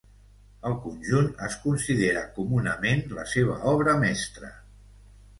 El 0.67 0.75
conjunt 0.83 1.27
es 1.47 1.57
considera 1.65 2.23
comunament 2.37 3.03
la 3.19 3.25
seva 3.33 3.59
obra 3.73 3.93
mestra. 4.05 4.49